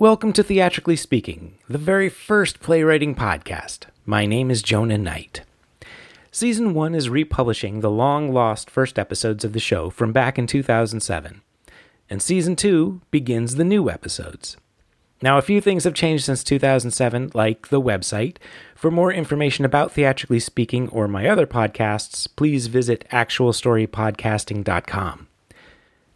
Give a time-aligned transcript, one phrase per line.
[0.00, 3.86] Welcome to Theatrically Speaking, the very first playwriting podcast.
[4.06, 5.40] My name is Jonah Knight.
[6.30, 10.46] Season 1 is republishing the long lost first episodes of the show from back in
[10.46, 11.40] 2007,
[12.08, 14.56] and Season 2 begins the new episodes.
[15.20, 18.36] Now, a few things have changed since 2007, like the website.
[18.76, 25.27] For more information about Theatrically Speaking or my other podcasts, please visit actualstorypodcasting.com.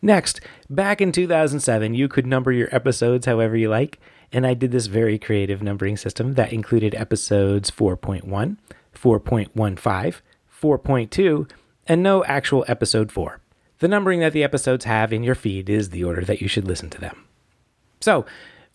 [0.05, 4.01] Next, back in 2007, you could number your episodes however you like,
[4.32, 8.56] and I did this very creative numbering system that included episodes 4.1,
[8.92, 10.20] 4.15,
[10.61, 11.51] 4.2,
[11.87, 13.41] and no actual episode 4.
[13.78, 16.66] The numbering that the episodes have in your feed is the order that you should
[16.66, 17.25] listen to them.
[18.00, 18.27] So,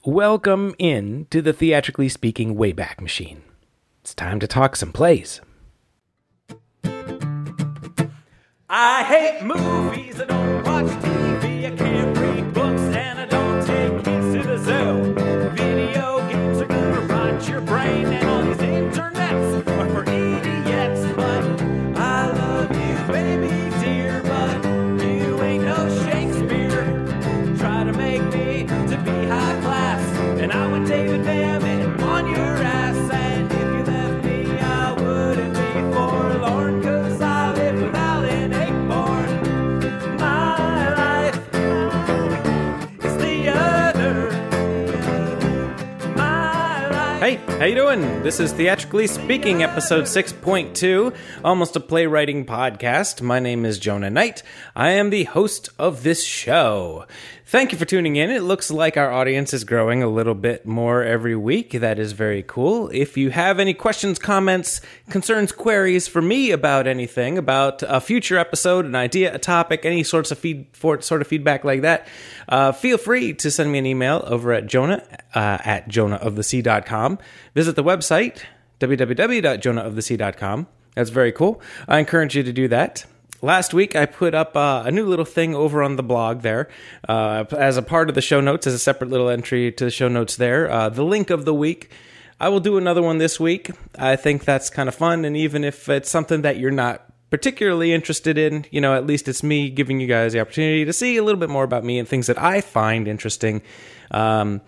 [0.05, 3.41] welcome in to the Theatrically Speaking Wayback Machine.
[4.01, 5.41] It's time to talk some plays.
[8.69, 14.03] I hate movies, I don't watch TV, I can't read books, and I don't take
[14.03, 15.13] kids to the zoo.
[15.55, 18.11] Video games are gonna rot your brain,
[47.57, 48.21] how you doing?
[48.21, 53.19] This is Theatrically Speaking, episode 6.2, almost a playwriting podcast.
[53.23, 54.43] My name is Jonah Knight.
[54.75, 57.07] I am the host of this show.
[57.49, 58.29] Thank you for tuning in.
[58.29, 61.71] It looks like our audience is growing a little bit more every week.
[61.71, 62.89] That is very cool.
[62.89, 68.37] If you have any questions, comments, concerns, queries for me about anything, about a future
[68.37, 72.09] episode, an idea, a topic, any sorts of feed, for, sort of feedback like that,
[72.49, 75.01] uh, feel free to send me an email over at Jonah
[75.33, 77.17] uh, at jonahofthesea.com.
[77.55, 78.41] Visit the website
[78.81, 80.67] www.jonahofthesea.com.
[80.95, 81.61] That's very cool.
[81.87, 83.05] I encourage you to do that.
[83.41, 86.69] Last week, I put up uh, a new little thing over on the blog there
[87.07, 89.91] uh, as a part of the show notes, as a separate little entry to the
[89.91, 90.69] show notes there.
[90.71, 91.91] Uh, the link of the week.
[92.39, 93.71] I will do another one this week.
[93.97, 95.25] I think that's kind of fun.
[95.25, 99.27] And even if it's something that you're not particularly interested in, you know, at least
[99.27, 101.99] it's me giving you guys the opportunity to see a little bit more about me
[101.99, 103.61] and things that I find interesting.
[104.11, 104.61] Um,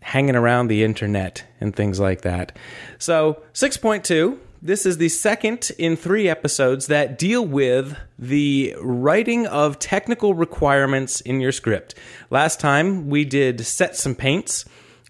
[0.00, 2.56] hanging around the internet and things like that.
[2.96, 9.78] So, 6.2, this is the second in three episodes that deal with the writing of
[9.78, 11.94] technical requirements in your script.
[12.30, 14.64] Last time we did sets and paints.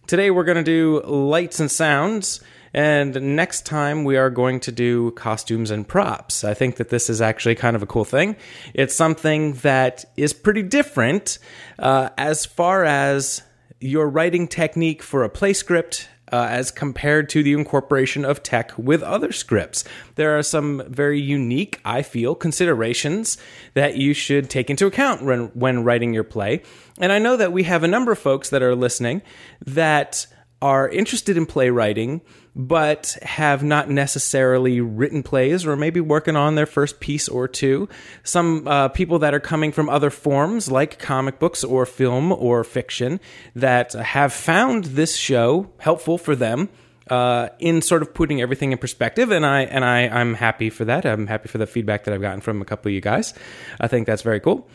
[0.07, 2.41] Today we're going to do lights and sounds.
[2.75, 6.45] And next time we are going to do costumes and props.
[6.45, 8.37] I think that this is actually kind of a cool thing.
[8.75, 11.39] It's something that is pretty different
[11.78, 13.43] uh, as far as
[13.81, 18.77] your writing technique for a play script uh, as compared to the incorporation of tech
[18.77, 19.85] with other scripts.
[20.17, 23.39] There are some very unique, I feel, considerations
[23.75, 26.63] that you should take into account when, when writing your play.
[26.99, 29.23] And I know that we have a number of folks that are listening
[29.65, 30.27] that
[30.63, 32.23] are interested in playwriting
[32.56, 37.87] but have not necessarily written plays or maybe working on their first piece or two.
[38.25, 42.65] Some uh, people that are coming from other forms like comic books or film or
[42.65, 43.21] fiction
[43.55, 46.71] that have found this show helpful for them.
[47.09, 50.84] Uh, in sort of putting everything in perspective, and I and I I'm happy for
[50.87, 51.06] that.
[51.06, 53.33] I'm happy for the feedback that I've gotten from a couple of you guys.
[53.78, 54.69] I think that's very cool.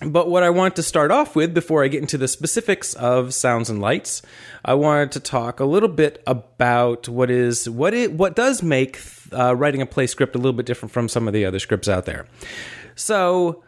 [0.00, 3.34] But what I want to start off with before I get into the specifics of
[3.34, 4.22] sounds and lights,
[4.64, 8.98] I wanted to talk a little bit about what is what it what does make
[9.32, 11.86] uh, writing a play script a little bit different from some of the other scripts
[11.86, 12.26] out there.
[12.94, 13.62] So,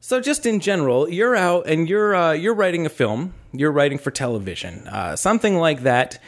[0.00, 3.98] so just in general, you're out and you're uh, you're writing a film, you're writing
[3.98, 6.18] for television, uh, something like that.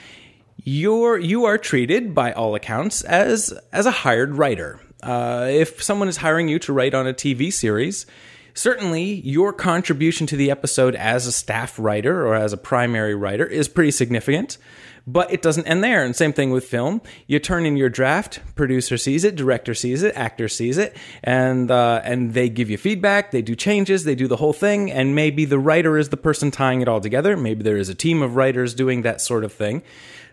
[0.62, 4.78] You're you are treated by all accounts as as a hired writer.
[5.02, 8.06] Uh, if someone is hiring you to write on a TV series
[8.54, 13.46] certainly your contribution to the episode as a staff writer or as a primary writer
[13.46, 14.58] is pretty significant
[15.06, 16.04] but it doesn't end there.
[16.04, 17.00] And same thing with film.
[17.26, 21.70] You turn in your draft producer sees it director sees it actor sees it and
[21.70, 25.14] uh, and they give you feedback they do changes they do the whole thing and
[25.14, 27.36] maybe the writer is the person tying it all together.
[27.36, 29.82] Maybe there is a team of writers doing that sort of thing.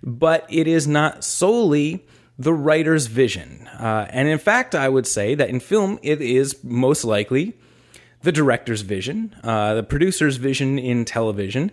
[0.04, 2.06] But it is not solely
[2.38, 3.68] the writer's vision.
[3.68, 7.56] Uh, and in fact i would say that in film it is most likely
[8.22, 11.72] the director's vision, uh, the producer's vision in television.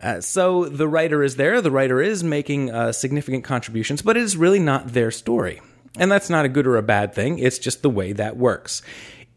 [0.00, 4.22] Uh, so the writer is there, the writer is making uh, significant contributions, but it
[4.22, 5.60] is really not their story.
[5.98, 8.82] And that's not a good or a bad thing, it's just the way that works.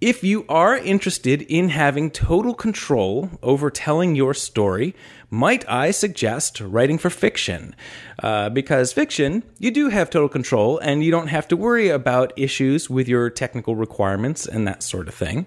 [0.02, 4.96] If you are interested in having total control over telling your story,
[5.30, 7.76] might I suggest writing for fiction?
[8.22, 12.34] Uh, because fiction, you do have total control and you don't have to worry about
[12.36, 15.46] issues with your technical requirements and that sort of thing.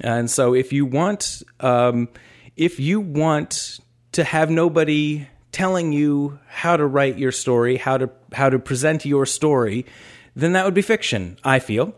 [0.00, 2.08] And so, if you want, um,
[2.56, 3.80] if you want
[4.12, 9.04] to have nobody telling you how to write your story, how to how to present
[9.04, 9.86] your story,
[10.34, 11.38] then that would be fiction.
[11.44, 11.94] I feel.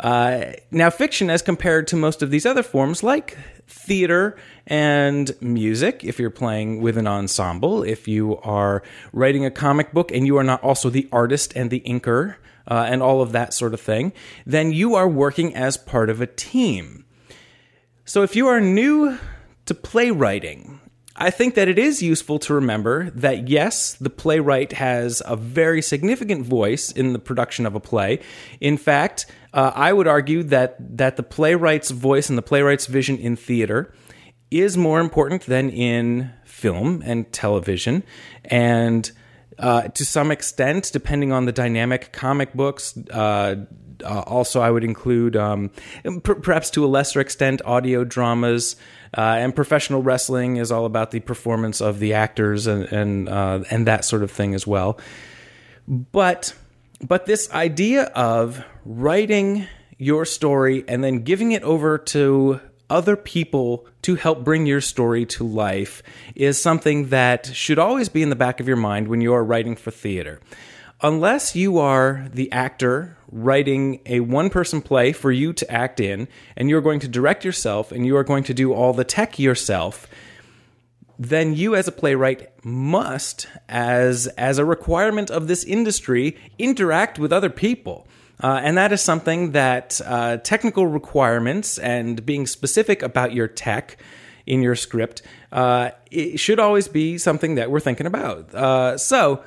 [0.00, 6.04] Uh, now, fiction, as compared to most of these other forms, like theater and music,
[6.04, 8.82] if you're playing with an ensemble, if you are
[9.12, 12.36] writing a comic book and you are not also the artist and the inker
[12.68, 14.12] uh, and all of that sort of thing,
[14.46, 17.04] then you are working as part of a team.
[18.04, 19.16] So if you are new
[19.66, 20.80] to playwriting,
[21.14, 25.80] I think that it is useful to remember that yes, the playwright has a very
[25.80, 28.18] significant voice in the production of a play.
[28.60, 33.18] In fact, uh, I would argue that that the playwright's voice and the playwright's vision
[33.18, 33.94] in theater
[34.50, 38.02] is more important than in film and television,
[38.44, 39.12] and
[39.58, 42.98] uh, to some extent, depending on the dynamic, comic books.
[43.10, 43.66] Uh,
[44.02, 45.70] uh, also, I would include, um,
[46.22, 48.76] per- perhaps to a lesser extent, audio dramas.
[49.16, 53.62] Uh, and professional wrestling is all about the performance of the actors and and uh,
[53.70, 54.98] and that sort of thing as well.
[55.86, 56.54] But
[57.06, 59.66] but this idea of writing
[59.98, 65.24] your story and then giving it over to other people to help bring your story
[65.24, 66.02] to life
[66.34, 69.44] is something that should always be in the back of your mind when you are
[69.44, 70.40] writing for theater.
[71.02, 76.28] Unless you are the actor writing a one person play for you to act in,
[76.56, 79.38] and you're going to direct yourself and you are going to do all the tech
[79.38, 80.06] yourself,
[81.18, 87.32] then you as a playwright must, as, as a requirement of this industry, interact with
[87.32, 88.06] other people.
[88.40, 93.96] Uh, and that is something that uh, technical requirements and being specific about your tech
[94.46, 95.22] in your script
[95.52, 95.90] uh,
[96.36, 98.52] should always be something that we're thinking about.
[98.54, 99.42] Uh, so,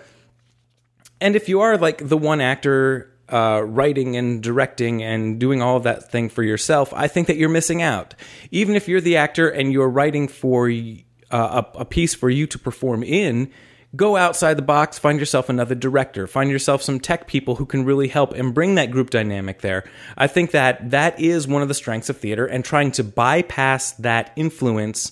[1.26, 5.76] and if you are like the one actor uh, writing and directing and doing all
[5.76, 8.14] of that thing for yourself, I think that you're missing out.
[8.52, 12.46] Even if you're the actor and you're writing for uh, a, a piece for you
[12.46, 13.50] to perform in,
[13.96, 17.86] go outside the box, find yourself another director, find yourself some tech people who can
[17.86, 19.84] really help and bring that group dynamic there.
[20.16, 23.94] I think that that is one of the strengths of theater, and trying to bypass
[23.94, 25.12] that influence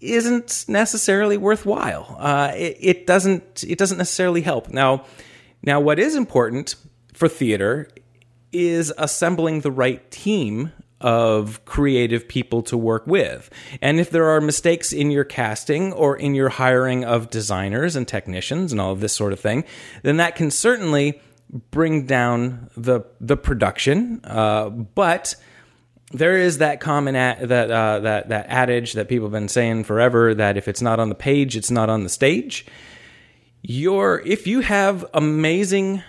[0.00, 2.16] isn't necessarily worthwhile.
[2.18, 4.68] Uh, it, it doesn't it doesn't necessarily help.
[4.70, 5.04] Now,
[5.66, 6.76] now what is important
[7.12, 7.88] for theater
[8.52, 13.50] is assembling the right team of creative people to work with.
[13.82, 18.08] And if there are mistakes in your casting or in your hiring of designers and
[18.08, 19.64] technicians and all of this sort of thing,
[20.02, 21.20] then that can certainly
[21.70, 24.20] bring down the the production.
[24.24, 25.36] Uh, but
[26.12, 29.84] there is that common a- that uh, that that adage that people have been saying
[29.84, 32.64] forever that if it's not on the page, it's not on the stage.
[33.68, 36.04] Your if you have amazing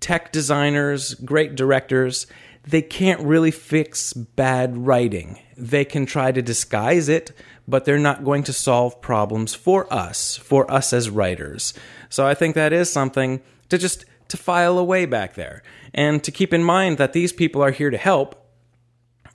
[0.00, 2.26] tech designers, great directors,
[2.64, 5.38] they can't really fix bad writing.
[5.56, 7.30] They can try to disguise it,
[7.68, 11.74] but they're not going to solve problems for us, for us as writers.
[12.08, 15.62] So I think that is something to just to file away back there
[15.94, 18.50] and to keep in mind that these people are here to help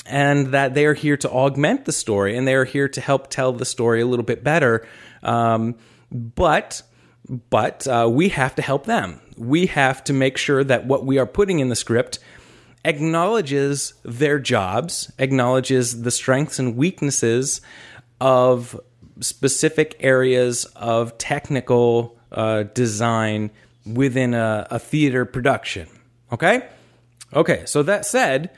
[0.05, 3.29] and that they are here to augment the story and they are here to help
[3.29, 4.85] tell the story a little bit better.
[5.23, 5.75] Um,
[6.11, 6.81] but
[7.29, 9.21] but uh, we have to help them.
[9.37, 12.19] We have to make sure that what we are putting in the script
[12.83, 17.61] acknowledges their jobs, acknowledges the strengths and weaknesses
[18.19, 18.79] of
[19.19, 23.51] specific areas of technical uh, design
[23.85, 25.87] within a, a theater production.
[26.31, 26.67] Okay?
[27.33, 28.49] Okay, so that said,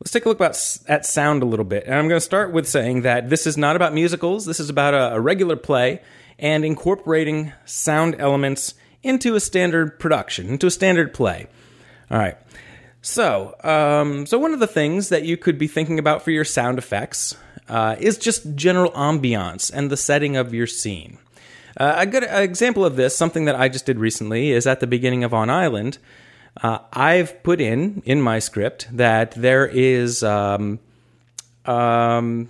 [0.00, 1.84] let's take a look about, at sound a little bit.
[1.84, 4.70] And I'm going to start with saying that this is not about musicals, this is
[4.70, 6.02] about a, a regular play
[6.38, 11.46] and incorporating sound elements into a standard production, into a standard play.
[12.10, 12.36] All right.
[13.02, 16.44] So, um, so one of the things that you could be thinking about for your
[16.44, 17.36] sound effects
[17.68, 21.18] uh, is just general ambiance and the setting of your scene.
[21.76, 24.86] Uh, a good example of this, something that I just did recently, is at the
[24.86, 25.98] beginning of On Island.
[26.62, 30.80] Uh, I've put in in my script that there is um,
[31.66, 32.48] um,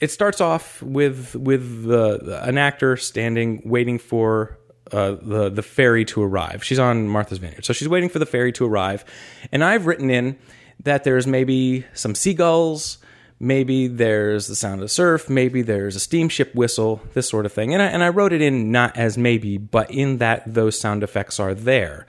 [0.00, 4.58] it starts off with with the, an actor standing waiting for
[4.92, 6.64] uh, the the ferry to arrive.
[6.64, 9.04] She's on Martha's Vineyard, so she's waiting for the ferry to arrive,
[9.52, 10.38] and I've written in
[10.82, 12.98] that there's maybe some seagulls,
[13.38, 17.52] maybe there's the sound of the surf, maybe there's a steamship whistle, this sort of
[17.52, 20.80] thing, and I, and I wrote it in not as maybe, but in that those
[20.80, 22.06] sound effects are there.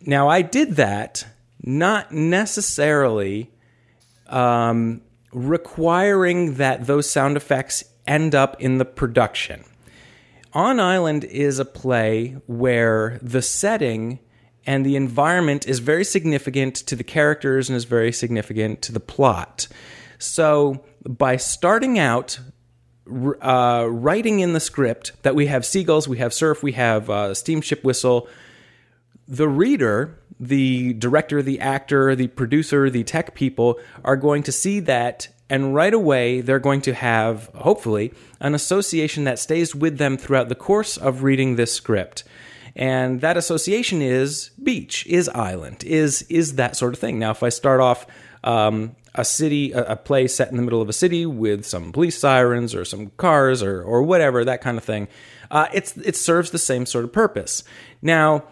[0.00, 1.26] Now I did that
[1.60, 3.50] not necessarily
[4.28, 9.64] um, requiring that those sound effects end up in the production.
[10.54, 14.18] On Island is a play where the setting
[14.66, 19.00] and the environment is very significant to the characters and is very significant to the
[19.00, 19.68] plot.
[20.18, 22.38] So, by starting out
[23.40, 27.34] uh, writing in the script that we have seagulls, we have surf, we have uh,
[27.34, 28.28] steamship whistle,
[29.28, 34.80] the reader, the director, the actor, the producer, the tech people are going to see
[34.80, 40.16] that, and right away they're going to have, hopefully, an association that stays with them
[40.16, 42.24] throughout the course of reading this script.
[42.74, 47.18] And that association is beach, is island, is is that sort of thing.
[47.18, 48.06] Now, if I start off
[48.44, 51.92] um, a city, a, a play set in the middle of a city with some
[51.92, 55.08] police sirens or some cars or or whatever, that kind of thing,
[55.50, 57.64] uh, it's it serves the same sort of purpose.
[58.00, 58.44] Now,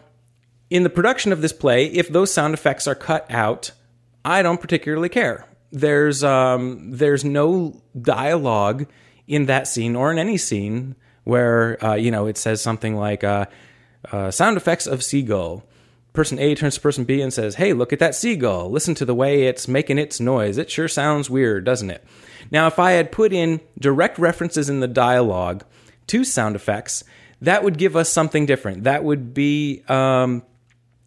[0.71, 3.71] in the production of this play, if those sound effects are cut out,
[4.25, 5.47] I don't particularly care.
[5.71, 8.87] There's um, there's no dialogue
[9.27, 13.25] in that scene or in any scene where uh, you know it says something like
[13.25, 13.47] uh,
[14.11, 15.65] uh, "sound effects of seagull."
[16.13, 18.71] Person A turns to person B and says, "Hey, look at that seagull!
[18.71, 20.57] Listen to the way it's making its noise.
[20.57, 22.03] It sure sounds weird, doesn't it?"
[22.51, 25.65] Now, if I had put in direct references in the dialogue
[26.07, 27.05] to sound effects,
[27.43, 28.85] that would give us something different.
[28.85, 30.43] That would be um,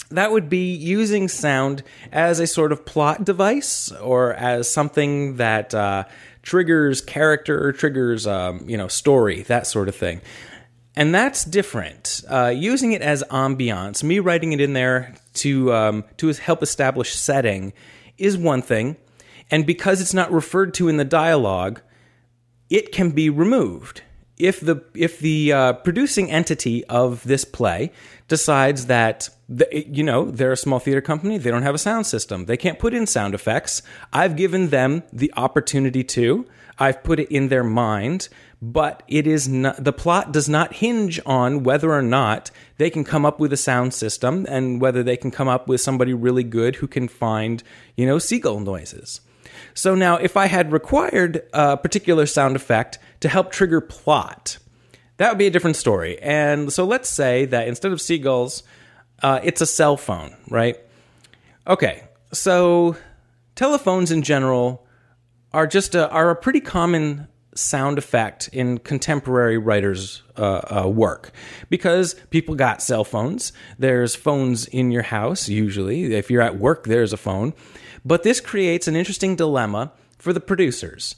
[0.09, 5.73] that would be using sound as a sort of plot device or as something that
[5.73, 6.05] uh,
[6.41, 10.21] triggers character, or triggers um, you know story, that sort of thing.
[10.95, 12.23] And that's different.
[12.27, 17.15] Uh, using it as ambiance, me writing it in there to um, to help establish
[17.15, 17.73] setting,
[18.17, 18.97] is one thing.
[19.51, 21.81] And because it's not referred to in the dialogue,
[22.69, 24.03] it can be removed
[24.39, 27.91] if the if the uh, producing entity of this play
[28.27, 32.07] decides that the, you know they're a small theater company they don't have a sound
[32.07, 33.81] system they can't put in sound effects
[34.13, 36.45] i've given them the opportunity to
[36.77, 38.29] i've put it in their mind
[38.61, 43.03] but it is not the plot does not hinge on whether or not they can
[43.03, 46.43] come up with a sound system and whether they can come up with somebody really
[46.43, 47.63] good who can find
[47.95, 49.21] you know seagull noises.
[49.73, 54.57] So now, if I had required a particular sound effect to help trigger plot,
[55.17, 56.19] that would be a different story.
[56.21, 58.63] And so let's say that instead of seagulls,
[59.21, 60.77] uh, it's a cell phone, right?
[61.67, 62.95] Okay, so
[63.55, 64.85] telephones in general
[65.53, 71.31] are just a, are a pretty common sound effect in contemporary writers' uh, uh, work
[71.69, 73.51] because people got cell phones.
[73.77, 76.13] There's phones in your house usually.
[76.13, 77.53] If you're at work, there's a phone.
[78.05, 81.15] But this creates an interesting dilemma for the producers.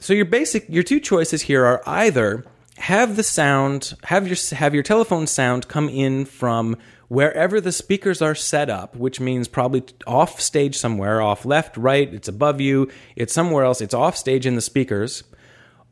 [0.00, 2.44] So your basic your two choices here are either
[2.78, 6.76] have the sound have your have your telephone sound come in from
[7.08, 12.12] wherever the speakers are set up, which means probably off stage somewhere, off left, right,
[12.14, 15.24] it's above you, it's somewhere else, it's off stage in the speakers,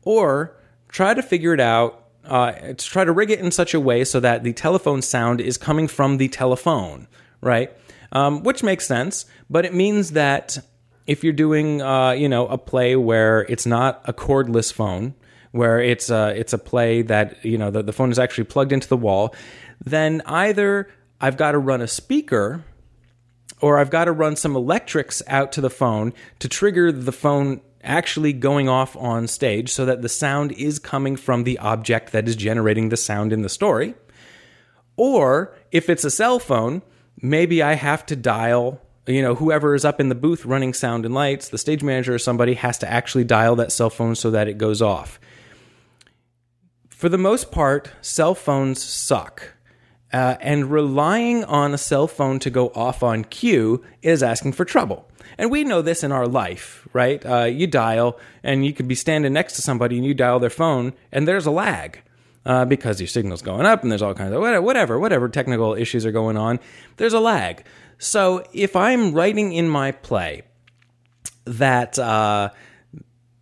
[0.01, 0.55] or
[0.87, 2.05] try to figure it out.
[2.25, 5.41] Uh, to try to rig it in such a way so that the telephone sound
[5.41, 7.07] is coming from the telephone,
[7.41, 7.71] right?
[8.11, 9.25] um, which makes sense.
[9.49, 10.57] But it means that
[11.09, 15.15] if you're doing, uh, you know, a play where it's not a cordless phone,
[15.51, 18.71] where it's a, it's a play that you know the, the phone is actually plugged
[18.71, 19.33] into the wall,
[19.83, 20.87] then either
[21.19, 22.63] I've got to run a speaker
[23.59, 27.61] or I've got to run some electrics out to the phone to trigger the phone
[27.83, 32.27] actually going off on stage so that the sound is coming from the object that
[32.27, 33.95] is generating the sound in the story.
[34.95, 36.83] Or if it's a cell phone,
[37.19, 41.05] maybe I have to dial, you know, whoever is up in the booth running sound
[41.05, 44.31] and lights, the stage manager or somebody has to actually dial that cell phone so
[44.31, 45.19] that it goes off.
[46.89, 49.53] For the most part, cell phones suck.
[50.11, 54.65] Uh, and relying on a cell phone to go off on cue is asking for
[54.65, 55.07] trouble.
[55.37, 57.23] And we know this in our life, right?
[57.23, 60.49] Uh, you dial, and you could be standing next to somebody and you dial their
[60.49, 62.01] phone, and there's a lag
[62.45, 66.05] uh, because your signal's going up and there's all kinds of whatever, whatever technical issues
[66.05, 66.59] are going on.
[66.97, 67.63] There's a lag.
[67.99, 70.43] So if I'm writing in my play
[71.45, 72.49] that uh,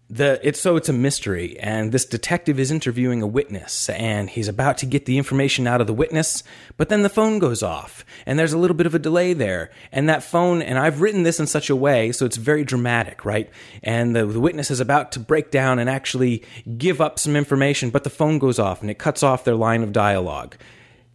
[0.10, 4.48] the it's so it's a mystery and this detective is interviewing a witness and he's
[4.48, 6.44] about to get the information out of the witness
[6.78, 9.70] but then the phone goes off and there's a little bit of a delay there
[9.92, 13.26] and that phone and i've written this in such a way so it's very dramatic
[13.26, 13.50] right?
[13.84, 16.44] And the, the witness is about to break down and actually
[16.78, 19.84] give up some information but the phone goes off and it cuts off their line
[19.84, 20.56] of dialogue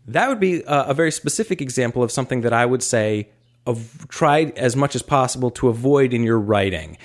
[0.06, 3.28] that would be a, a very specific example of something that i would say
[3.66, 6.96] of tried as much as possible to avoid in your writing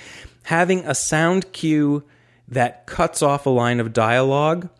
[0.48, 2.02] having a sound cue
[2.48, 4.70] that cuts off a line of dialogue,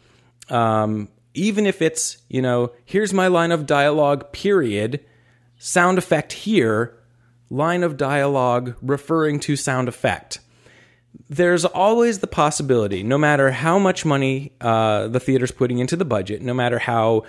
[0.48, 5.04] um, even if it's, you know, here's my line of dialogue, period,
[5.58, 6.98] sound effect here,
[7.50, 10.40] line of dialogue referring to sound effect.
[11.28, 16.04] There's always the possibility, no matter how much money uh, the theater's putting into the
[16.06, 17.25] budget, no matter how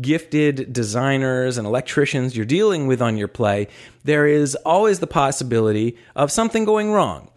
[0.00, 3.68] gifted designers and electricians you're dealing with on your play,
[4.04, 7.30] there is always the possibility of something going wrong.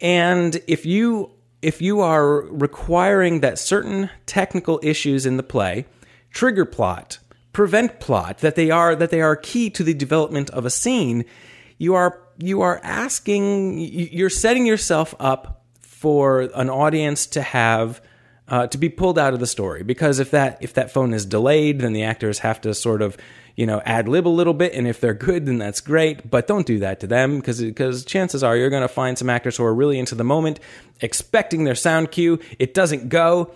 [0.00, 5.86] And if you if you are requiring that certain technical issues in the play
[6.30, 7.18] trigger plot,
[7.52, 11.24] prevent plot, that they are that they are key to the development of a scene,
[11.78, 18.00] you are you are asking you're setting yourself up for an audience to have
[18.48, 21.26] uh, to be pulled out of the story because if that if that phone is
[21.26, 23.16] delayed, then the actors have to sort of
[23.56, 26.30] you know ad lib a little bit, and if they're good, then that's great.
[26.30, 29.28] But don't do that to them because because chances are you're going to find some
[29.28, 30.60] actors who are really into the moment,
[31.00, 32.38] expecting their sound cue.
[32.58, 33.52] It doesn't go,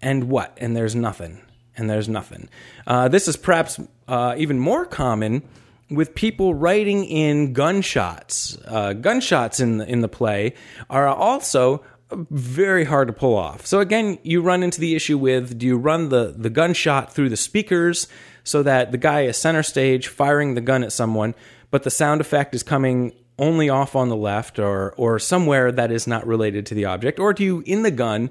[0.00, 0.56] and what?
[0.60, 1.42] And there's nothing.
[1.76, 2.48] And there's nothing.
[2.88, 3.78] Uh, this is perhaps
[4.08, 5.44] uh, even more common
[5.90, 8.58] with people writing in gunshots.
[8.66, 10.54] Uh, gunshots in the, in the play
[10.90, 13.66] are also very hard to pull off.
[13.66, 17.28] So again, you run into the issue with do you run the the gunshot through
[17.28, 18.06] the speakers
[18.44, 21.34] so that the guy is center stage firing the gun at someone,
[21.70, 25.90] but the sound effect is coming only off on the left or or somewhere that
[25.90, 28.30] is not related to the object, or do you in the gun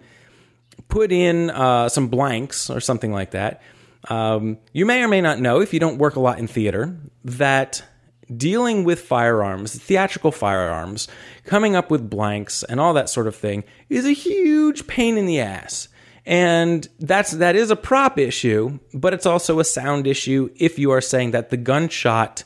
[0.89, 3.61] put in uh, some blanks or something like that?
[4.09, 6.97] Um, you may or may not know if you don't work a lot in theater
[7.25, 7.83] that
[8.35, 11.07] dealing with firearms, theatrical firearms,
[11.45, 15.25] coming up with blanks and all that sort of thing is a huge pain in
[15.25, 15.87] the ass.
[16.25, 20.91] And that's that is a prop issue, but it's also a sound issue if you
[20.91, 22.43] are saying that the gunshot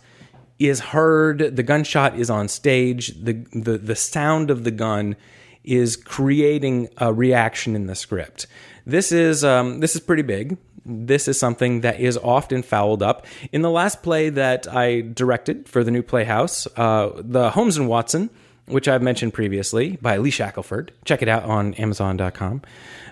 [0.59, 5.15] is heard, the gunshot is on stage, the the, the sound of the gun
[5.63, 8.45] is creating a reaction in the script.
[8.85, 13.25] This is um, this is pretty big this is something that is often fouled up.
[13.51, 17.87] In the last play that I directed for the new Playhouse, uh, the Holmes and
[17.87, 18.29] Watson,
[18.65, 20.89] which I've mentioned previously by Lee Shackleford.
[21.05, 22.61] Check it out on Amazon.com.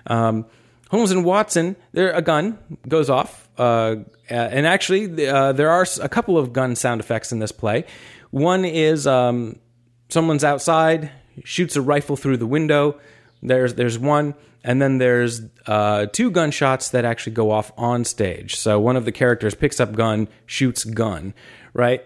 [0.06, 0.46] Um,
[0.90, 2.58] Holmes and Watson, there a gun
[2.88, 3.96] goes off, uh,
[4.28, 7.84] and actually uh, there are a couple of gun sound effects in this play.
[8.30, 9.60] One is um,
[10.08, 11.12] someone's outside,
[11.44, 12.98] shoots a rifle through the window.
[13.40, 18.56] There's there's one and then there's uh, two gunshots that actually go off on stage.
[18.56, 21.34] So one of the characters picks up gun, shoots gun,
[21.72, 22.04] right?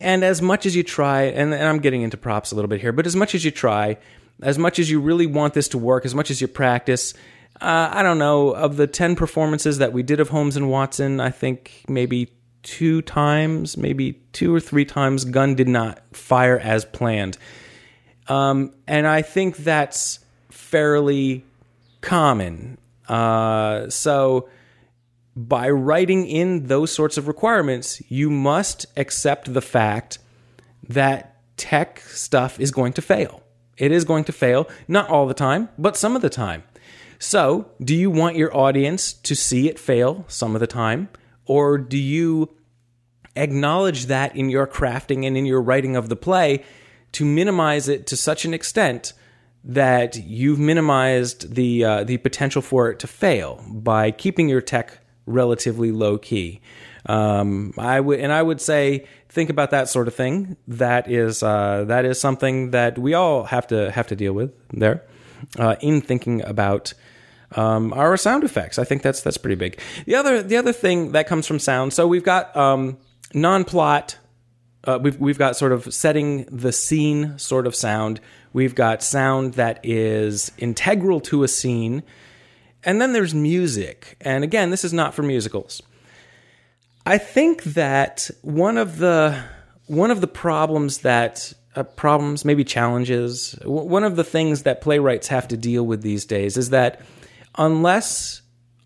[0.00, 2.80] And as much as you try, and, and I'm getting into props a little bit
[2.80, 3.96] here, but as much as you try,
[4.42, 7.14] as much as you really want this to work, as much as you practice,
[7.60, 11.20] uh, I don't know, of the 10 performances that we did of Holmes and Watson,
[11.20, 12.30] I think maybe
[12.62, 17.38] two times, maybe two or three times, gun did not fire as planned.
[18.26, 20.18] Um, and I think that's
[20.50, 21.44] fairly
[22.04, 22.78] common.
[23.08, 24.48] Uh, so,
[25.36, 30.18] by writing in those sorts of requirements, you must accept the fact
[30.88, 33.42] that tech stuff is going to fail.
[33.76, 36.62] It is going to fail, not all the time, but some of the time.
[37.18, 41.08] So, do you want your audience to see it fail some of the time?
[41.46, 42.50] Or do you
[43.34, 46.64] acknowledge that in your crafting and in your writing of the play
[47.12, 49.12] to minimize it to such an extent
[49.64, 54.98] that you've minimized the uh, the potential for it to fail by keeping your tech
[55.26, 56.60] relatively low key.
[57.06, 60.56] Um, I would and I would say think about that sort of thing.
[60.68, 64.52] That is uh, that is something that we all have to have to deal with
[64.72, 65.02] there
[65.58, 66.94] uh, in thinking about.
[67.56, 68.80] Um, our sound effects.
[68.80, 69.78] I think that's that's pretty big.
[70.06, 71.92] The other the other thing that comes from sound.
[71.92, 72.98] So we've got um,
[73.32, 74.18] non-plot.
[74.82, 78.20] Uh, we've we've got sort of setting the scene sort of sound.
[78.54, 82.04] We've got sound that is integral to a scene.
[82.84, 84.16] And then there's music.
[84.20, 85.82] And again, this is not for musicals.
[87.04, 89.42] I think that one of the
[89.86, 94.80] one of the problems that uh, problems, maybe challenges, w- one of the things that
[94.80, 97.02] playwrights have to deal with these days is that
[97.56, 98.40] unless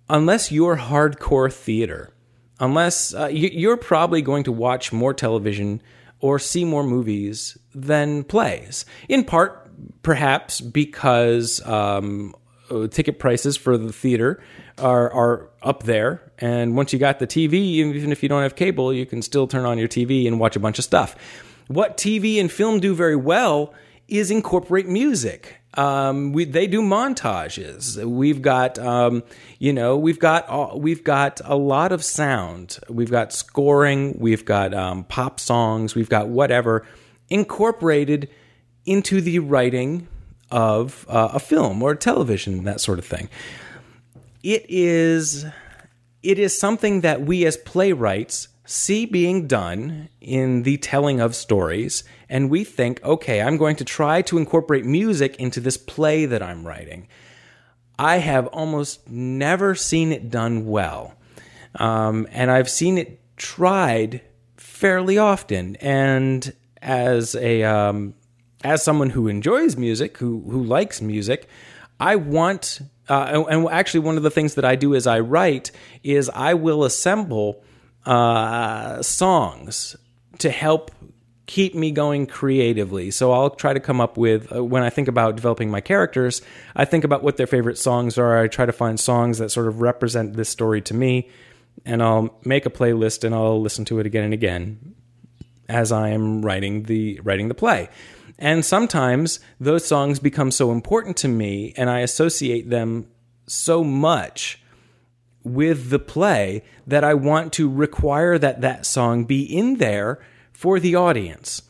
[0.08, 2.10] unless you're hardcore theater,
[2.58, 5.82] unless uh, you, you're probably going to watch more television
[6.20, 8.84] or see more movies than plays.
[9.08, 9.70] In part,
[10.02, 12.34] perhaps because um,
[12.70, 14.42] uh, ticket prices for the theater
[14.78, 18.56] are are up there, and once you got the TV, even if you don't have
[18.56, 21.16] cable, you can still turn on your TV and watch a bunch of stuff.
[21.66, 23.74] What TV and film do very well
[24.08, 25.60] is incorporate music.
[25.78, 28.04] Um, we, they do montages.
[28.04, 29.22] We've got, um,
[29.60, 32.80] you know, we've got uh, we've got a lot of sound.
[32.88, 34.18] We've got scoring.
[34.18, 35.94] We've got um, pop songs.
[35.94, 36.84] We've got whatever
[37.28, 38.28] incorporated
[38.86, 40.08] into the writing
[40.50, 43.28] of uh, a film or television, that sort of thing.
[44.42, 45.46] It is
[46.24, 52.02] it is something that we as playwrights see being done in the telling of stories,
[52.28, 56.42] and we think, okay, I'm going to try to incorporate music into this play that
[56.42, 57.08] I'm writing.
[57.98, 61.14] I have almost never seen it done well.
[61.74, 64.20] Um, and I've seen it tried
[64.56, 65.76] fairly often.
[65.76, 68.14] And as a um,
[68.62, 71.48] as someone who enjoys music, who who likes music,
[71.98, 72.80] I want.
[73.08, 75.70] Uh, and, actually, one of the things that I do as I write
[76.02, 77.64] is I will assemble
[78.04, 79.96] uh, songs
[80.38, 80.90] to help
[81.48, 83.10] keep me going creatively.
[83.10, 86.42] So I'll try to come up with, uh, when I think about developing my characters,
[86.76, 88.38] I think about what their favorite songs are.
[88.38, 91.30] I try to find songs that sort of represent this story to me,
[91.86, 94.94] and I'll make a playlist and I'll listen to it again and again
[95.70, 97.88] as I am writing the writing the play.
[98.38, 103.08] And sometimes those songs become so important to me and I associate them
[103.46, 104.62] so much
[105.44, 110.20] with the play that I want to require that that song be in there
[110.58, 111.62] for the audience.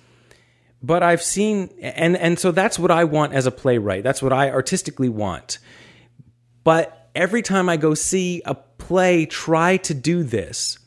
[0.82, 4.02] But I've seen and and so that's what I want as a playwright.
[4.02, 5.58] That's what I artistically want.
[6.64, 10.78] But every time I go see a play try to do this,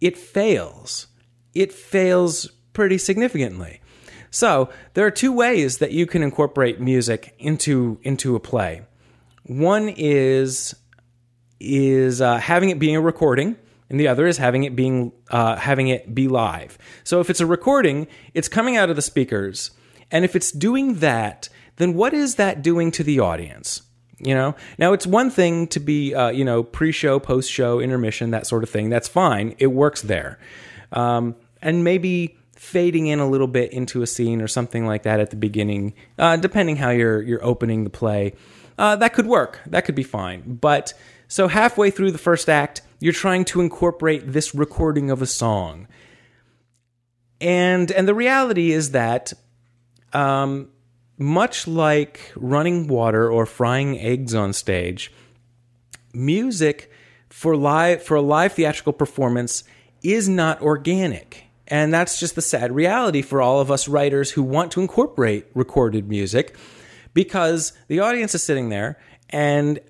[0.00, 1.08] it fails.
[1.52, 3.80] It fails pretty significantly.
[4.30, 8.82] So, there are two ways that you can incorporate music into into a play.
[9.42, 10.76] One is
[11.58, 13.56] is uh, having it being a recording,
[13.92, 16.76] and the other is having it being uh, having it be live.
[17.04, 19.70] So if it's a recording, it's coming out of the speakers,
[20.10, 23.82] and if it's doing that, then what is that doing to the audience?
[24.18, 28.46] You know, now it's one thing to be, uh, you know, pre-show, post-show, intermission, that
[28.46, 28.88] sort of thing.
[28.88, 29.54] That's fine.
[29.58, 30.38] It works there,
[30.92, 35.18] um, and maybe fading in a little bit into a scene or something like that
[35.18, 38.32] at the beginning, uh, depending how you're you're opening the play.
[38.78, 39.60] Uh, that could work.
[39.66, 40.56] That could be fine.
[40.60, 40.94] But
[41.28, 45.88] so halfway through the first act, you're trying to incorporate this recording of a song,
[47.40, 49.32] and and the reality is that,
[50.12, 50.68] um,
[51.18, 55.12] much like running water or frying eggs on stage,
[56.14, 56.92] music
[57.28, 59.64] for live for a live theatrical performance
[60.04, 61.46] is not organic.
[61.66, 65.46] And that's just the sad reality for all of us writers who want to incorporate
[65.54, 66.54] recorded music
[67.14, 69.80] because the audience is sitting there and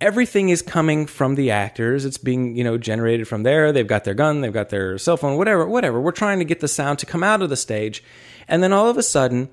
[0.00, 2.04] everything is coming from the actors.
[2.04, 3.72] It's being, you know, generated from there.
[3.72, 6.00] They've got their gun, they've got their cell phone, whatever, whatever.
[6.00, 8.02] We're trying to get the sound to come out of the stage.
[8.46, 9.50] And then all of a sudden,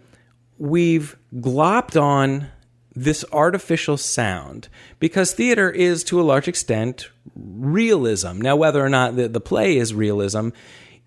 [0.57, 2.47] we've glopped on
[2.95, 8.39] this artificial sound because theater is to a large extent realism.
[8.39, 10.49] Now, whether or not the, the play is realism,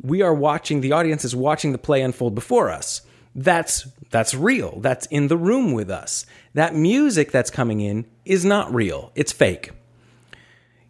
[0.00, 3.02] we are watching, the audience is watching the play unfold before us.
[3.38, 4.80] That's that's real.
[4.80, 6.26] That's in the room with us.
[6.54, 9.12] That music that's coming in is not real.
[9.14, 9.70] It's fake.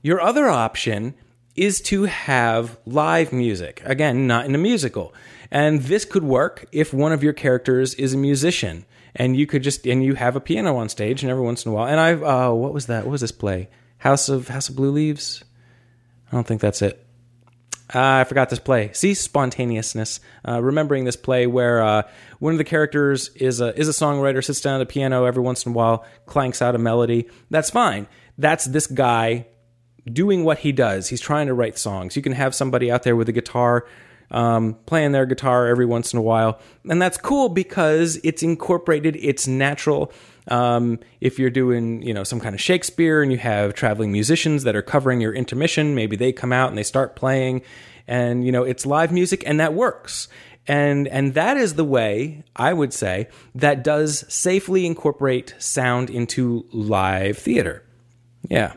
[0.00, 1.14] Your other option
[1.56, 3.82] is to have live music.
[3.84, 5.12] Again, not in a musical.
[5.50, 9.62] And this could work if one of your characters is a musician and you could
[9.62, 12.00] just and you have a piano on stage and every once in a while and
[12.00, 13.04] I uh what was that?
[13.04, 13.68] What was this play?
[13.98, 15.44] House of House of Blue Leaves?
[16.32, 17.04] I don't think that's it.
[17.94, 18.90] Uh, I forgot this play.
[18.92, 20.20] See spontaneousness.
[20.46, 22.02] Uh, remembering this play where uh,
[22.38, 25.42] one of the characters is a is a songwriter, sits down at the piano every
[25.42, 27.28] once in a while, clanks out a melody.
[27.50, 28.06] That's fine.
[28.36, 29.46] That's this guy
[30.04, 31.08] doing what he does.
[31.08, 32.14] He's trying to write songs.
[32.14, 33.86] You can have somebody out there with a guitar.
[34.30, 39.16] Um, playing their guitar every once in a while, and that's cool because it's incorporated.
[39.16, 40.12] It's natural.
[40.48, 44.64] Um, if you're doing, you know, some kind of Shakespeare and you have traveling musicians
[44.64, 47.62] that are covering your intermission, maybe they come out and they start playing,
[48.06, 50.28] and you know, it's live music, and that works.
[50.66, 56.66] And and that is the way I would say that does safely incorporate sound into
[56.72, 57.84] live theater.
[58.48, 58.74] Yeah.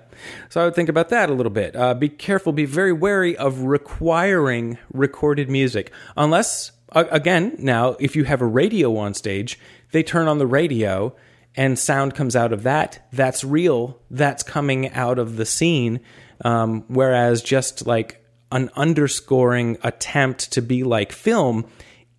[0.50, 1.76] So I would think about that a little bit.
[1.76, 5.92] Uh, be careful, be very wary of requiring recorded music.
[6.16, 9.60] Unless, again, now, if you have a radio on stage,
[9.92, 11.16] they turn on the radio
[11.56, 13.08] and sound comes out of that.
[13.12, 14.00] That's real.
[14.10, 16.00] That's coming out of the scene.
[16.44, 21.66] Um, whereas just like an underscoring attempt to be like film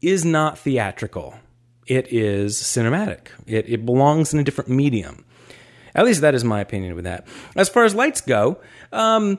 [0.00, 1.34] is not theatrical.
[1.86, 3.28] It is cinematic.
[3.46, 5.24] It, it belongs in a different medium.
[5.94, 7.26] At least that is my opinion with that.
[7.56, 8.60] As far as lights go,
[8.92, 9.38] um,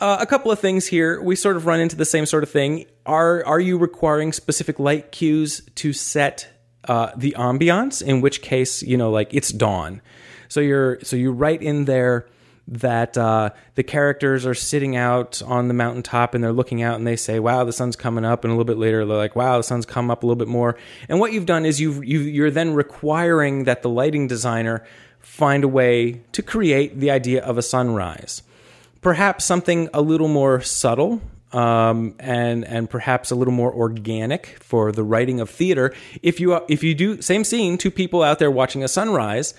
[0.00, 1.22] uh, a couple of things here.
[1.22, 2.86] We sort of run into the same sort of thing.
[3.06, 6.48] Are are you requiring specific light cues to set
[6.88, 8.02] uh, the ambiance?
[8.02, 10.00] In which case, you know, like it's dawn.
[10.48, 12.26] So you're so you write in there
[12.68, 17.06] that uh, the characters are sitting out on the mountaintop and they're looking out and
[17.06, 19.58] they say, "Wow, the sun's coming up," and a little bit later they're like, "Wow,
[19.58, 20.76] the sun's come up a little bit more."
[21.08, 24.84] And what you've done is you've you, you're then requiring that the lighting designer
[25.20, 28.42] find a way to create the idea of a sunrise.
[29.00, 31.20] Perhaps something a little more subtle
[31.52, 35.94] um, and and perhaps a little more organic for the writing of theater.
[36.22, 39.54] If you if you do same scene, two people out there watching a sunrise,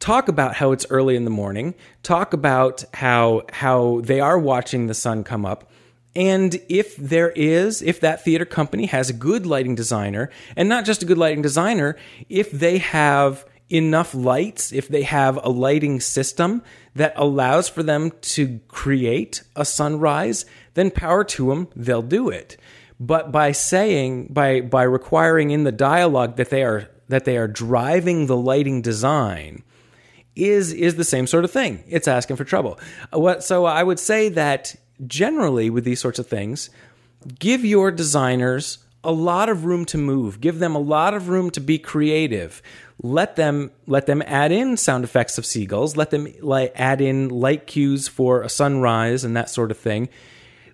[0.00, 1.74] talk about how it's early in the morning.
[2.02, 5.70] Talk about how how they are watching the sun come up.
[6.16, 10.84] And if there is, if that theater company has a good lighting designer, and not
[10.84, 11.96] just a good lighting designer,
[12.28, 16.62] if they have enough lights, if they have a lighting system
[16.94, 22.56] that allows for them to create a sunrise, then power to them, they'll do it.
[23.00, 27.48] But by saying, by by requiring in the dialogue that they are that they are
[27.48, 29.64] driving the lighting design,
[30.36, 31.82] is is the same sort of thing.
[31.88, 32.78] It's asking for trouble.
[33.12, 36.70] Uh, what so I would say that generally with these sorts of things,
[37.40, 40.40] give your designers a lot of room to move.
[40.40, 42.62] Give them a lot of room to be creative.
[43.02, 45.96] Let them let them add in sound effects of seagulls.
[45.96, 50.08] Let them like add in light cues for a sunrise and that sort of thing.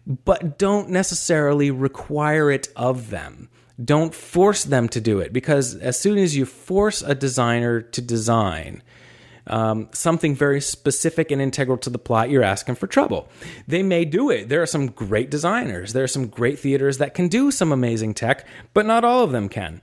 [0.06, 3.48] But don't necessarily require it of them.
[3.82, 8.02] Don't force them to do it because as soon as you force a designer to
[8.02, 8.82] design,
[9.46, 13.28] um, something very specific and integral to the plot, you're asking for trouble.
[13.66, 14.48] They may do it.
[14.48, 15.92] There are some great designers.
[15.92, 19.32] There are some great theaters that can do some amazing tech, but not all of
[19.32, 19.80] them can.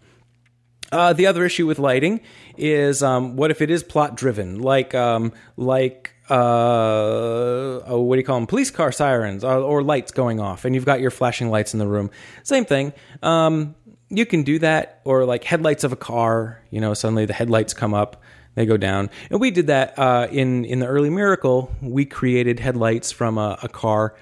[0.91, 2.21] Uh, the other issue with lighting
[2.57, 8.19] is um, what if it is plot driven, like um, like uh, oh, what do
[8.19, 8.47] you call them?
[8.47, 11.79] Police car sirens or, or, lights going off, and you've got your flashing lights in
[11.79, 12.09] the room.
[12.43, 12.93] Same thing.
[13.21, 13.75] Um,
[14.09, 16.61] you can do that, or like headlights of a car.
[16.69, 18.21] You know, suddenly the headlights come up
[18.57, 19.11] they go down.
[19.29, 21.71] And we did that uh, in in the early Miracle.
[21.79, 24.15] We created headlights from a, a car,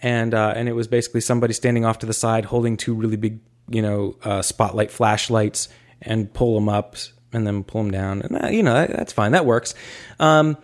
[0.00, 3.16] and uh, and it was basically somebody standing off to the side holding two really
[3.16, 5.68] big, you know, uh, spotlight flashlights
[6.00, 6.94] and pull them up
[7.32, 8.22] and then pull them down.
[8.22, 9.32] And that, you know that, that's fine.
[9.32, 9.74] That works.
[10.20, 10.56] Um,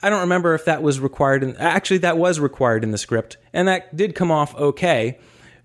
[0.00, 1.42] I don't remember if that was required.
[1.42, 5.18] In, actually, that was required in the script, and that did come off okay.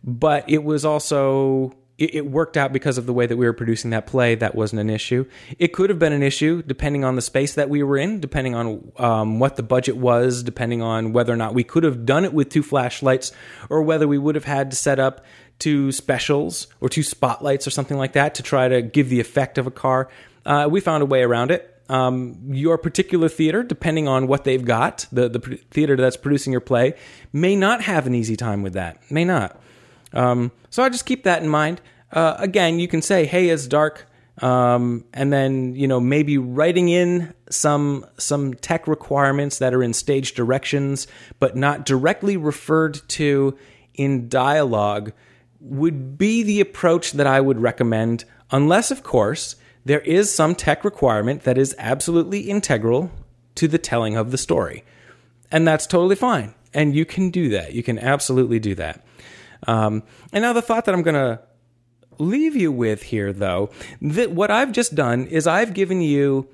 [0.04, 3.54] But it was also it, it, worked out because of the way that we were
[3.54, 4.34] producing that play.
[4.34, 5.26] That wasn't an issue.
[5.60, 8.56] It could have been an issue depending on the space that we were in, depending
[8.56, 12.26] on um, what the budget was, depending on whether or not we could have done
[12.26, 13.32] it with two flashlights,
[13.70, 15.24] or whether we would have had to set up
[15.60, 19.60] two specials or two spotlights or something like that to try to give the effect
[19.60, 20.10] of a car.
[20.44, 21.68] Uh, we found a way around it.
[21.88, 26.62] Um, your particular theater, depending on what they've got, the, the theater that's producing your
[26.62, 26.96] play,
[27.32, 29.12] may not have an easy time with that.
[29.12, 29.60] May not.
[30.14, 31.82] Um, so I just keep that in mind.
[32.12, 34.06] Uh, again, you can say, "Hey, it's dark,"
[34.42, 39.94] um, and then you know maybe writing in some some tech requirements that are in
[39.94, 41.08] stage directions,
[41.40, 43.58] but not directly referred to
[43.94, 45.14] in dialogue,
[45.60, 48.26] would be the approach that I would recommend.
[48.52, 53.12] Unless, of course, there is some tech requirement that is absolutely integral
[53.56, 54.84] to the telling of the story,
[55.52, 56.54] and that's totally fine.
[56.74, 57.74] And you can do that.
[57.74, 59.06] You can absolutely do that.
[59.68, 61.42] Um, and now the thought that I'm going to
[62.18, 63.70] leave you with here, though,
[64.02, 66.48] that what I've just done is I've given you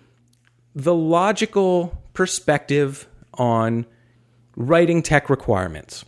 [0.76, 3.86] the logical perspective on
[4.56, 6.04] writing tech requirements.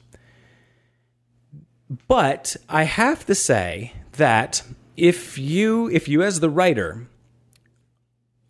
[2.08, 4.64] But I have to say that
[4.96, 7.08] if you if you as the writer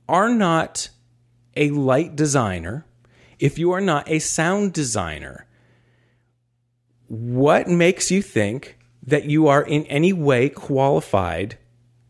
[0.08, 0.90] are not
[1.56, 2.86] a light designer,
[3.38, 5.46] if you are not a sound designer,
[7.08, 11.58] what makes you think that you are in any way qualified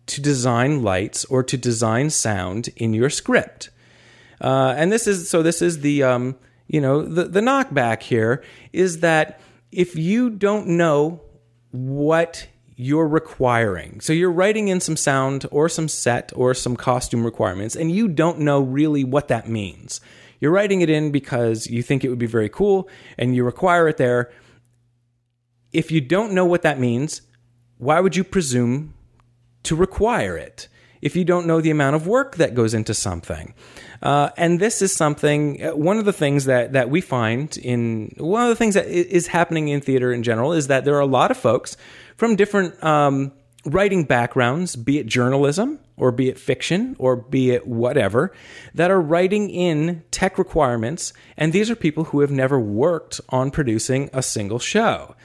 [0.08, 3.69] to design lights or to design sound in your script?
[4.41, 5.43] Uh, and this is so.
[5.43, 6.36] This is the um,
[6.67, 11.21] you know the the knockback here is that if you don't know
[11.71, 12.47] what
[12.82, 13.99] you're requiring.
[13.99, 18.08] So you're writing in some sound or some set or some costume requirements, and you
[18.08, 19.99] don't know really what that means.
[20.39, 23.89] You're writing it in because you think it would be very cool and you require
[23.89, 24.32] it there,
[25.71, 27.21] if you don't know what that means,
[27.77, 28.93] why would you presume
[29.63, 30.67] to require it
[31.01, 33.53] if you don't know the amount of work that goes into something?
[34.01, 38.13] Uh, and this is something, uh, one of the things that, that we find in,
[38.17, 41.01] one of the things that is happening in theater in general is that there are
[41.01, 41.75] a lot of folks
[42.15, 43.32] from different um,
[43.65, 48.32] writing backgrounds, be it journalism or be it fiction or be it whatever,
[48.73, 51.12] that are writing in tech requirements.
[51.36, 55.15] And these are people who have never worked on producing a single show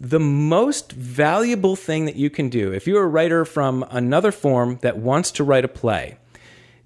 [0.00, 4.78] the most valuable thing that you can do, if you're a writer from another form
[4.82, 6.18] that wants to write a play,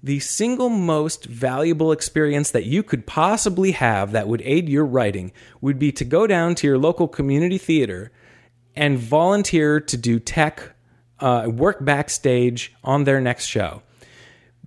[0.01, 5.31] the single most valuable experience that you could possibly have that would aid your writing
[5.61, 8.11] would be to go down to your local community theater
[8.75, 10.71] and volunteer to do tech
[11.19, 13.83] uh, work backstage on their next show.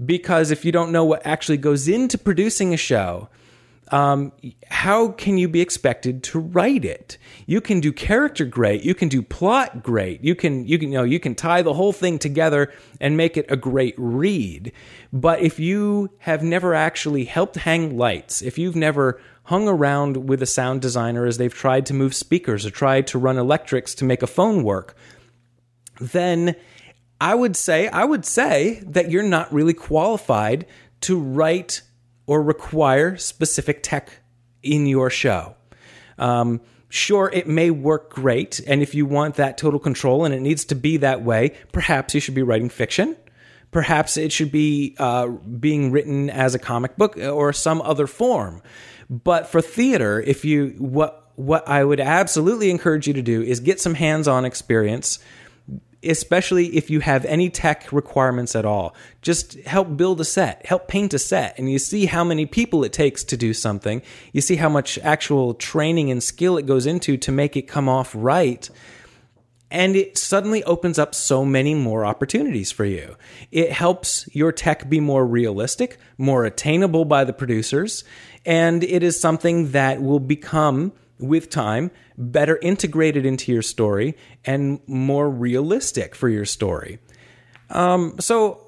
[0.02, 3.28] Because if you don't know what actually goes into producing a show,
[3.92, 4.32] um,
[4.68, 7.18] how can you be expected to write it?
[7.46, 10.98] You can do character great, you can do plot great, you can you can you
[10.98, 14.72] know you can tie the whole thing together and make it a great read.
[15.12, 20.42] But if you have never actually helped hang lights, if you've never hung around with
[20.42, 24.04] a sound designer as they've tried to move speakers or tried to run electrics to
[24.04, 24.96] make a phone work,
[26.00, 26.56] then
[27.20, 30.66] I would say I would say that you're not really qualified
[31.02, 31.82] to write
[32.26, 34.10] or require specific tech
[34.62, 35.54] in your show.
[36.18, 40.40] Um, sure, it may work great, and if you want that total control and it
[40.40, 43.16] needs to be that way, perhaps you should be writing fiction.
[43.70, 48.62] Perhaps it should be uh, being written as a comic book or some other form.
[49.10, 53.60] But for theater, if you what what I would absolutely encourage you to do is
[53.60, 55.18] get some hands-on experience
[56.06, 58.94] especially if you have any tech requirements at all.
[59.22, 62.84] Just help build a set, help paint a set, and you see how many people
[62.84, 64.02] it takes to do something.
[64.32, 67.88] You see how much actual training and skill it goes into to make it come
[67.88, 68.68] off right.
[69.70, 73.16] And it suddenly opens up so many more opportunities for you.
[73.50, 78.04] It helps your tech be more realistic, more attainable by the producers,
[78.44, 84.80] and it is something that will become with time better integrated into your story and
[84.86, 86.98] more realistic for your story.
[87.70, 88.62] Um, so,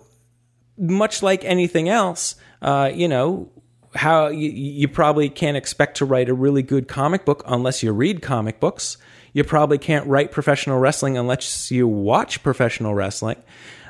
[0.77, 3.51] much like anything else, uh, you know,
[3.95, 7.93] how you, you probably can't expect to write a really good comic book unless you
[7.93, 8.97] read comic books.
[9.33, 13.43] You probably can't write professional wrestling unless you watch professional wrestling.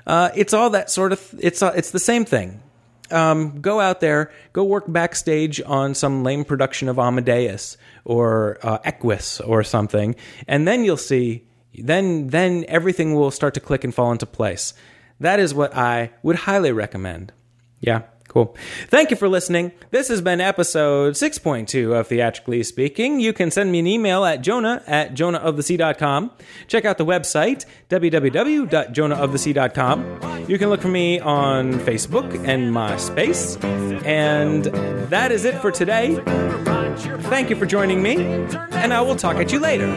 [0.06, 1.34] Uh, it's all that sort of.
[1.38, 2.62] It's uh, it's the same thing
[3.10, 7.76] um, go out there, go work backstage on some lame production of Amadeus
[8.08, 10.16] or uh, Equus or something,
[10.48, 11.44] and then you'll see.
[11.80, 14.74] Then, then everything will start to click and fall into place.
[15.20, 17.32] That is what I would highly recommend.
[17.78, 18.02] Yeah.
[18.28, 18.54] Cool.
[18.88, 19.72] Thank you for listening.
[19.90, 23.20] This has been episode 6.2 of Theatrically Speaking.
[23.20, 26.32] You can send me an email at jonah at jonahofthesea.com.
[26.66, 30.44] Check out the website, www.jonahofthesea.com.
[30.46, 33.56] You can look for me on Facebook and MySpace.
[34.04, 34.66] And
[35.10, 36.16] that is it for today.
[37.28, 39.96] Thank you for joining me, and I will talk at you later.